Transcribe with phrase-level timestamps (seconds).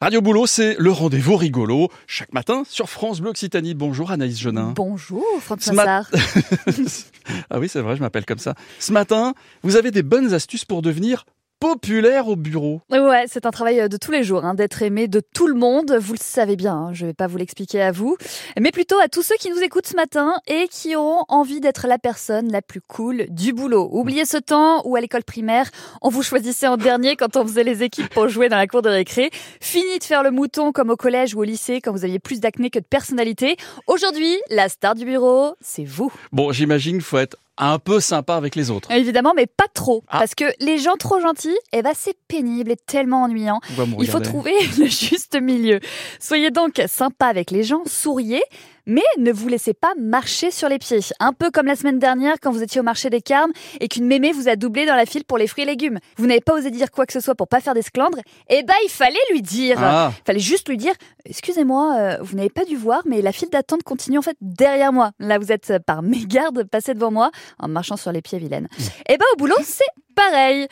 [0.00, 3.74] Radio Boulot, c'est le rendez-vous rigolo, chaque matin sur France Bleu Occitanie.
[3.74, 4.72] Bonjour Anaïs Genin.
[4.76, 6.06] Bonjour François mat-
[7.50, 8.54] ah oui, c'est vrai, je m'appelle comme ça.
[8.78, 9.34] Ce matin,
[9.64, 11.24] vous avez des bonnes astuces pour devenir
[11.60, 12.80] populaire au bureau.
[12.90, 15.96] Ouais, c'est un travail de tous les jours, hein, d'être aimé de tout le monde.
[16.00, 18.16] Vous le savez bien, hein, je vais pas vous l'expliquer à vous,
[18.58, 21.86] mais plutôt à tous ceux qui nous écoutent ce matin et qui auront envie d'être
[21.86, 23.88] la personne la plus cool du boulot.
[23.92, 25.70] Oubliez ce temps où à l'école primaire,
[26.02, 28.82] on vous choisissait en dernier quand on faisait les équipes pour jouer dans la cour
[28.82, 29.30] de récré.
[29.60, 32.40] Fini de faire le mouton comme au collège ou au lycée quand vous aviez plus
[32.40, 33.56] d'acné que de personnalité.
[33.86, 36.12] Aujourd'hui, la star du bureau, c'est vous.
[36.32, 38.90] Bon, j'imagine qu'il faut être un peu sympa avec les autres.
[38.90, 40.04] Évidemment, mais pas trop.
[40.08, 40.20] Ah.
[40.20, 43.60] Parce que les gens trop gentils, eh ben, c'est pénible et tellement ennuyant.
[43.98, 45.80] Il faut trouver le juste milieu.
[46.20, 48.42] Soyez donc sympa avec les gens, souriez,
[48.88, 51.00] mais ne vous laissez pas marcher sur les pieds.
[51.20, 54.06] Un peu comme la semaine dernière quand vous étiez au marché des Carmes et qu'une
[54.06, 55.98] mémé vous a doublé dans la file pour les fruits et légumes.
[56.16, 58.18] Vous n'avez pas osé dire quoi que ce soit pour pas faire d'esclandre.
[58.48, 59.76] Eh ben, il fallait lui dire.
[59.78, 60.94] Ah, Il fallait juste lui dire
[61.26, 64.92] Excusez-moi, euh, vous n'avez pas dû voir, mais la file d'attente continue en fait derrière
[64.92, 65.10] moi.
[65.18, 68.68] Là, vous êtes euh, par mégarde passé devant moi en marchant sur les pieds vilaines.
[69.08, 70.66] Et ben, au boulot, c'est pareil.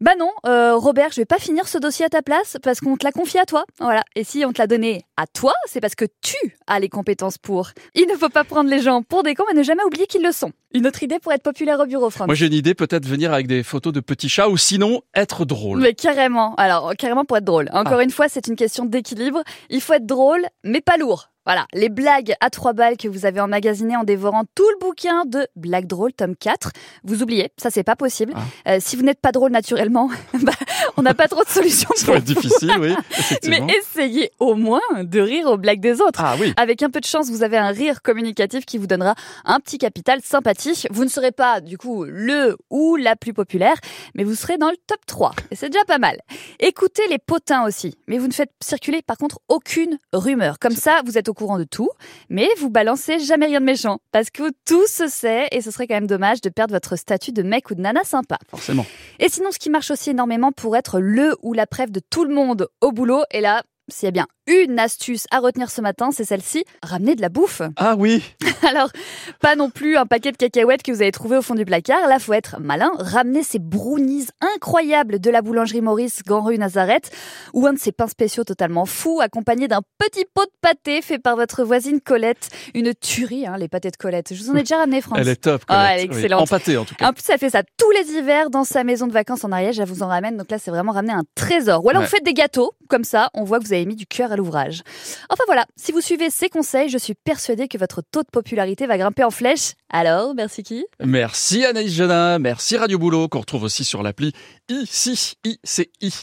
[0.00, 2.96] Bah non, euh, Robert, je vais pas finir ce dossier à ta place parce qu'on
[2.96, 3.64] te l'a confié à toi.
[3.80, 4.02] Voilà.
[4.16, 7.36] Et si on te l'a donné à toi, c'est parce que tu as les compétences
[7.36, 7.70] pour.
[7.94, 10.22] Il ne faut pas prendre les gens pour des cons, mais ne jamais oublier qu'ils
[10.22, 10.52] le sont.
[10.72, 12.28] Une autre idée pour être populaire au bureau, Franck.
[12.28, 15.44] moi j'ai une idée, peut-être venir avec des photos de petits chats ou sinon être
[15.44, 15.80] drôle.
[15.80, 16.54] Mais carrément.
[16.56, 17.68] Alors, carrément pour être drôle.
[17.72, 18.04] Encore Ah.
[18.04, 19.42] une fois, c'est une question d'équilibre.
[19.68, 21.26] Il faut être drôle, mais pas lourd.
[21.46, 25.24] Voilà, les blagues à trois balles que vous avez emmagasinées en dévorant tout le bouquin
[25.24, 26.70] de Blagues drôles, tome 4,
[27.04, 28.34] vous oubliez, ça c'est pas possible.
[28.36, 28.72] Ah.
[28.72, 30.10] Euh, si vous n'êtes pas drôle naturellement,
[30.42, 30.52] bah,
[30.96, 32.94] on n'a pas trop de solutions Ça pour va être difficile, oui,
[33.48, 36.20] Mais essayez au moins de rire aux blagues des autres.
[36.22, 39.14] Ah oui, Avec un peu de chance, vous avez un rire communicatif qui vous donnera
[39.44, 40.84] un petit capital sympathie.
[40.90, 43.76] Vous ne serez pas, du coup, le ou la plus populaire,
[44.14, 45.32] mais vous serez dans le top 3.
[45.50, 46.18] Et c'est déjà pas mal.
[46.58, 47.96] Écoutez les potins aussi.
[48.06, 50.58] Mais vous ne faites circuler, par contre, aucune rumeur.
[50.58, 51.90] Comme ça, vous êtes au courant de tout,
[52.28, 53.98] mais vous balancez jamais rien de méchant.
[54.12, 57.32] Parce que tout se sait, et ce serait quand même dommage de perdre votre statut
[57.32, 58.38] de mec ou de nana sympa.
[58.50, 58.86] forcément.
[59.18, 62.24] Et sinon, ce qui marche aussi énormément pour être le ou la preuve de tout
[62.24, 65.80] le monde au boulot, et là, s'il y a bien une astuce à retenir ce
[65.80, 67.62] matin, c'est celle-ci, ramener de la bouffe.
[67.76, 68.20] Ah oui,
[68.68, 68.90] Alors,
[69.40, 72.08] pas non plus un paquet de cacahuètes que vous avez trouvé au fond du placard,
[72.08, 77.10] là, faut être malin, ramener ces brownies incroyables de la boulangerie Maurice, Grand Rue Nazareth,
[77.54, 81.18] ou un de ces pains spéciaux totalement fous, accompagné d'un petit pot de pâté fait
[81.20, 82.48] par votre voisine Colette.
[82.74, 84.34] Une tuerie, hein, les pâtés de Colette.
[84.34, 85.18] Je vous en ai déjà ramené, France.
[85.20, 85.62] elle est top.
[85.68, 85.90] Ah, Colette.
[85.92, 86.16] elle est Oui.
[86.16, 86.42] excellente.
[86.42, 87.08] Empâtée en tout cas.
[87.08, 89.78] En plus, elle fait ça tous les hivers dans sa maison de vacances en Ariège.
[89.78, 90.36] Elle vous en ramène.
[90.36, 91.84] Donc là, c'est vraiment ramener un trésor.
[91.84, 92.08] Ou alors, Ouais.
[92.08, 92.72] vous faites des gâteaux.
[92.88, 94.82] Comme ça, on voit que vous avez mis du cœur à l'ouvrage.
[95.28, 98.86] Enfin voilà, si vous suivez ces conseils, je suis persuadée que votre taux de popularité
[98.86, 99.72] va grimper en flèche.
[99.90, 100.86] Alors, merci qui?
[101.00, 104.32] Merci Anaïs Genin, merci Radio Boulot, qu'on retrouve aussi sur l'appli
[104.68, 106.14] ICI, ICI.